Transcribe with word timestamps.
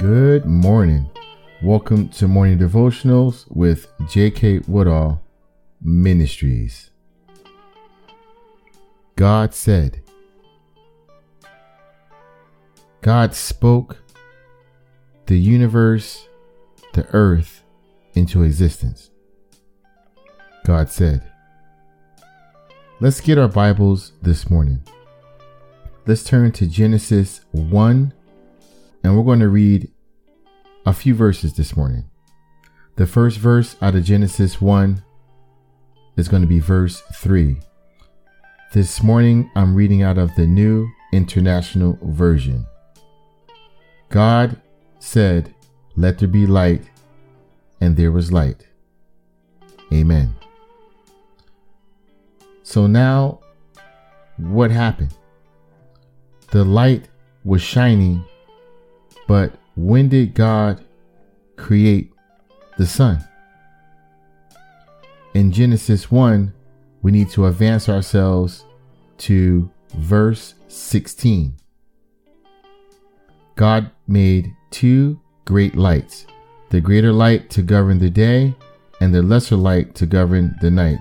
Good 0.00 0.46
morning. 0.46 1.10
Welcome 1.62 2.08
to 2.08 2.26
Morning 2.26 2.58
Devotionals 2.58 3.44
with 3.54 3.86
J.K. 4.08 4.60
Woodall 4.66 5.22
Ministries. 5.82 6.90
God 9.16 9.52
said, 9.52 10.02
God 13.02 13.34
spoke 13.34 13.98
the 15.26 15.38
universe, 15.38 16.26
the 16.94 17.06
earth, 17.12 17.62
into 18.14 18.42
existence. 18.42 19.10
God 20.64 20.88
said, 20.88 21.30
Let's 23.00 23.20
get 23.20 23.36
our 23.36 23.48
Bibles 23.48 24.12
this 24.22 24.48
morning. 24.48 24.82
Let's 26.06 26.24
turn 26.24 26.52
to 26.52 26.66
Genesis 26.66 27.42
1 27.50 28.14
and 29.02 29.16
we're 29.16 29.24
going 29.24 29.40
to 29.40 29.48
read 29.48 29.90
a 30.86 30.92
few 30.92 31.14
verses 31.14 31.54
this 31.54 31.76
morning. 31.76 32.04
The 32.96 33.06
first 33.06 33.38
verse 33.38 33.76
out 33.80 33.94
of 33.94 34.04
Genesis 34.04 34.60
1 34.60 35.02
is 36.16 36.28
going 36.28 36.42
to 36.42 36.48
be 36.48 36.60
verse 36.60 37.00
3. 37.14 37.58
This 38.72 39.02
morning, 39.02 39.50
I'm 39.56 39.74
reading 39.74 40.02
out 40.02 40.18
of 40.18 40.34
the 40.36 40.46
New 40.46 40.88
International 41.12 41.98
Version. 42.02 42.66
God 44.10 44.60
said, 44.98 45.54
Let 45.96 46.18
there 46.18 46.28
be 46.28 46.46
light, 46.46 46.82
and 47.80 47.96
there 47.96 48.12
was 48.12 48.32
light. 48.32 48.68
Amen. 49.92 50.34
So 52.62 52.86
now, 52.86 53.40
what 54.36 54.70
happened? 54.70 55.14
The 56.52 56.64
light 56.64 57.08
was 57.44 57.62
shining 57.62 58.24
but 59.30 59.52
when 59.76 60.08
did 60.08 60.34
God 60.34 60.84
create 61.54 62.10
the 62.78 62.84
sun? 62.84 63.24
In 65.34 65.52
Genesis 65.52 66.10
1, 66.10 66.52
we 67.02 67.12
need 67.12 67.30
to 67.30 67.46
advance 67.46 67.88
ourselves 67.88 68.64
to 69.18 69.70
verse 69.94 70.54
16. 70.66 71.54
God 73.54 73.92
made 74.08 74.52
two 74.72 75.20
great 75.44 75.76
lights, 75.76 76.26
the 76.70 76.80
greater 76.80 77.12
light 77.12 77.50
to 77.50 77.62
govern 77.62 78.00
the 78.00 78.10
day 78.10 78.52
and 79.00 79.14
the 79.14 79.22
lesser 79.22 79.54
light 79.54 79.94
to 79.94 80.06
govern 80.06 80.56
the 80.60 80.72
night. 80.72 80.98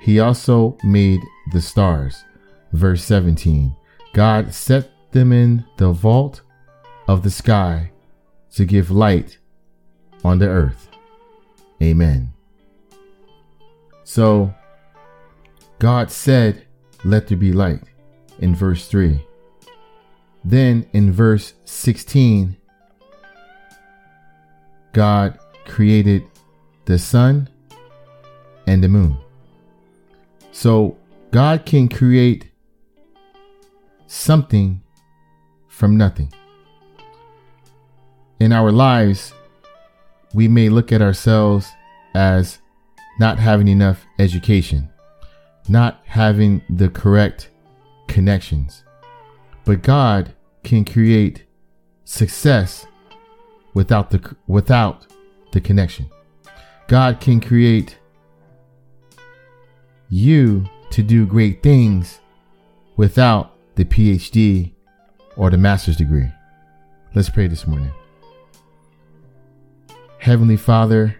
He 0.00 0.20
also 0.20 0.78
made 0.84 1.18
the 1.52 1.60
stars. 1.60 2.22
Verse 2.72 3.02
17 3.02 3.74
God 4.14 4.54
set 4.54 4.88
them 5.10 5.32
in 5.32 5.64
the 5.78 5.90
vault 5.90 6.42
of 7.12 7.22
the 7.22 7.30
sky 7.30 7.90
to 8.50 8.64
give 8.64 8.90
light 8.90 9.36
on 10.24 10.38
the 10.38 10.48
earth. 10.48 10.88
Amen. 11.82 12.32
So, 14.02 14.54
God 15.78 16.10
said, 16.10 16.66
Let 17.04 17.28
there 17.28 17.36
be 17.36 17.52
light 17.52 17.82
in 18.38 18.54
verse 18.54 18.88
3. 18.88 19.22
Then 20.42 20.86
in 20.94 21.12
verse 21.12 21.52
16, 21.66 22.56
God 24.94 25.38
created 25.66 26.24
the 26.86 26.98
sun 26.98 27.46
and 28.66 28.82
the 28.82 28.88
moon. 28.88 29.18
So, 30.50 30.96
God 31.30 31.66
can 31.66 31.90
create 31.90 32.50
something 34.06 34.80
from 35.68 35.98
nothing 35.98 36.32
in 38.42 38.52
our 38.52 38.72
lives, 38.72 39.32
we 40.34 40.48
may 40.48 40.68
look 40.68 40.90
at 40.90 41.00
ourselves 41.00 41.70
as 42.14 42.58
not 43.20 43.38
having 43.38 43.68
enough 43.68 44.04
education, 44.18 44.90
not 45.68 46.00
having 46.04 46.60
the 46.68 46.88
correct 46.88 47.50
connections. 48.08 48.82
But 49.64 49.82
God 49.82 50.34
can 50.64 50.84
create 50.84 51.44
success 52.04 52.84
without 53.74 54.10
the 54.10 54.36
without 54.48 55.06
the 55.52 55.60
connection. 55.60 56.10
God 56.88 57.20
can 57.20 57.40
create 57.40 57.96
you 60.08 60.68
to 60.90 61.02
do 61.02 61.26
great 61.26 61.62
things 61.62 62.18
without 62.96 63.56
the 63.76 63.84
PhD 63.84 64.74
or 65.36 65.48
the 65.48 65.56
master's 65.56 65.96
degree. 65.96 66.28
Let's 67.14 67.30
pray 67.30 67.46
this 67.46 67.66
morning. 67.68 67.92
Heavenly 70.22 70.56
Father, 70.56 71.16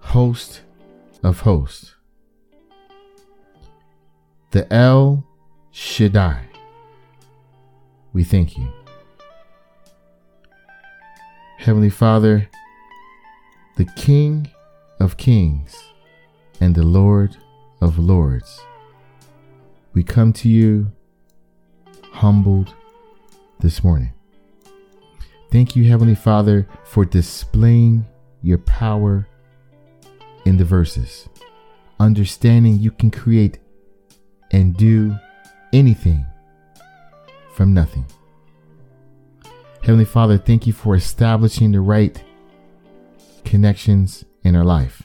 host 0.00 0.60
of 1.22 1.40
hosts, 1.40 1.94
the 4.50 4.70
El 4.70 5.24
Shaddai, 5.70 6.50
we 8.12 8.24
thank 8.24 8.58
you. 8.58 8.70
Heavenly 11.56 11.88
Father, 11.88 12.46
the 13.78 13.86
King 13.96 14.50
of 15.00 15.16
Kings 15.16 15.74
and 16.60 16.74
the 16.74 16.84
Lord 16.84 17.38
of 17.80 17.98
Lords, 17.98 18.60
we 19.94 20.02
come 20.02 20.34
to 20.34 20.48
you 20.50 20.92
humbled 22.12 22.74
this 23.60 23.82
morning. 23.82 24.12
Thank 25.52 25.76
you, 25.76 25.84
Heavenly 25.84 26.14
Father, 26.14 26.66
for 26.82 27.04
displaying 27.04 28.06
your 28.40 28.56
power 28.56 29.28
in 30.46 30.56
the 30.56 30.64
verses. 30.64 31.28
Understanding 32.00 32.78
you 32.78 32.90
can 32.90 33.10
create 33.10 33.58
and 34.50 34.74
do 34.74 35.14
anything 35.74 36.24
from 37.52 37.74
nothing. 37.74 38.06
Heavenly 39.82 40.06
Father, 40.06 40.38
thank 40.38 40.66
you 40.66 40.72
for 40.72 40.96
establishing 40.96 41.72
the 41.72 41.82
right 41.82 42.24
connections 43.44 44.24
in 44.44 44.56
our 44.56 44.64
life. 44.64 45.02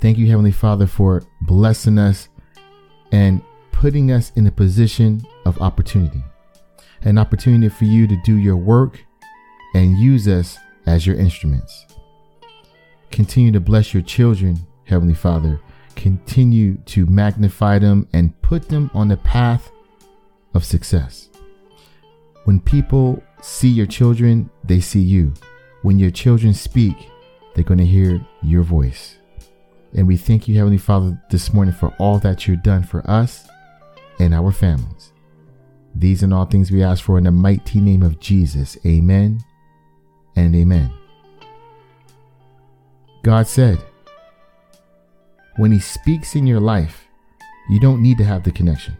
Thank 0.00 0.18
you, 0.18 0.26
Heavenly 0.26 0.52
Father, 0.52 0.86
for 0.86 1.22
blessing 1.40 1.96
us 1.98 2.28
and 3.10 3.40
putting 3.72 4.12
us 4.12 4.32
in 4.36 4.46
a 4.46 4.52
position 4.52 5.24
of 5.46 5.58
opportunity. 5.62 6.22
An 7.00 7.16
opportunity 7.16 7.70
for 7.70 7.86
you 7.86 8.06
to 8.06 8.20
do 8.22 8.36
your 8.36 8.58
work 8.58 9.00
and 9.74 9.98
use 9.98 10.26
us 10.28 10.56
as 10.86 11.06
your 11.06 11.16
instruments. 11.16 11.86
Continue 13.10 13.52
to 13.52 13.60
bless 13.60 13.92
your 13.92 14.02
children, 14.02 14.58
Heavenly 14.84 15.14
Father. 15.14 15.60
Continue 15.96 16.76
to 16.86 17.06
magnify 17.06 17.78
them 17.78 18.08
and 18.12 18.40
put 18.42 18.68
them 18.68 18.90
on 18.94 19.08
the 19.08 19.16
path 19.18 19.70
of 20.54 20.64
success. 20.64 21.28
When 22.44 22.60
people 22.60 23.22
see 23.40 23.68
your 23.68 23.86
children, 23.86 24.50
they 24.64 24.80
see 24.80 25.00
you. 25.00 25.34
When 25.82 25.98
your 25.98 26.10
children 26.10 26.54
speak, 26.54 27.10
they're 27.54 27.64
going 27.64 27.78
to 27.78 27.86
hear 27.86 28.24
your 28.42 28.62
voice. 28.62 29.16
And 29.96 30.08
we 30.08 30.16
thank 30.16 30.48
you, 30.48 30.56
Heavenly 30.56 30.78
Father, 30.78 31.20
this 31.30 31.52
morning 31.52 31.74
for 31.74 31.94
all 31.98 32.18
that 32.18 32.46
you've 32.46 32.62
done 32.62 32.82
for 32.82 33.08
us 33.08 33.46
and 34.18 34.34
our 34.34 34.50
families. 34.50 35.12
These 35.94 36.24
and 36.24 36.34
all 36.34 36.46
things 36.46 36.72
we 36.72 36.82
ask 36.82 37.04
for 37.04 37.16
in 37.16 37.24
the 37.24 37.30
mighty 37.30 37.80
name 37.80 38.02
of 38.02 38.18
Jesus. 38.18 38.76
Amen 38.84 39.44
and 40.36 40.54
amen. 40.54 40.92
God 43.22 43.46
said, 43.46 43.78
when 45.56 45.72
He 45.72 45.78
speaks 45.78 46.34
in 46.34 46.46
your 46.46 46.60
life, 46.60 47.06
you 47.68 47.80
don't 47.80 48.02
need 48.02 48.18
to 48.18 48.24
have 48.24 48.42
the 48.42 48.50
connection. 48.50 48.96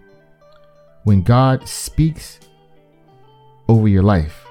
When 1.03 1.23
God 1.23 1.69
speaks 1.69 2.41
over 3.69 3.89
your 3.89 4.03
life, 4.03 4.47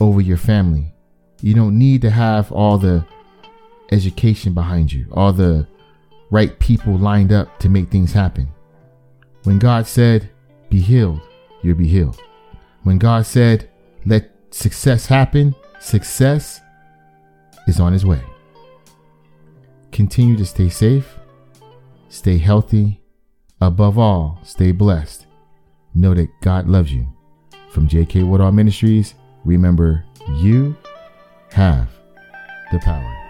over 0.00 0.20
your 0.20 0.36
family, 0.36 0.92
you 1.40 1.54
don't 1.54 1.78
need 1.78 2.02
to 2.02 2.10
have 2.10 2.50
all 2.50 2.78
the 2.78 3.04
education 3.92 4.54
behind 4.54 4.92
you, 4.92 5.06
all 5.12 5.32
the 5.32 5.66
right 6.30 6.58
people 6.58 6.96
lined 6.96 7.32
up 7.32 7.58
to 7.60 7.68
make 7.68 7.90
things 7.90 8.12
happen. 8.12 8.48
When 9.44 9.58
God 9.58 9.86
said, 9.86 10.30
Be 10.70 10.80
healed, 10.80 11.20
you'll 11.62 11.76
be 11.76 11.86
healed. 11.86 12.18
When 12.82 12.98
God 12.98 13.26
said, 13.26 13.68
Let 14.06 14.30
success 14.50 15.06
happen, 15.06 15.54
Success 15.84 16.62
is 17.66 17.78
on 17.78 17.92
his 17.92 18.06
way. 18.06 18.22
Continue 19.92 20.34
to 20.38 20.46
stay 20.46 20.70
safe, 20.70 21.18
stay 22.08 22.38
healthy, 22.38 23.02
above 23.60 23.98
all, 23.98 24.40
stay 24.42 24.72
blessed. 24.72 25.26
Know 25.94 26.14
that 26.14 26.30
God 26.40 26.66
loves 26.68 26.90
you. 26.90 27.06
From 27.68 27.86
JK 27.86 28.26
Woodall 28.26 28.50
Ministries, 28.50 29.14
remember 29.44 30.02
you 30.36 30.74
have 31.50 31.90
the 32.72 32.78
power. 32.78 33.23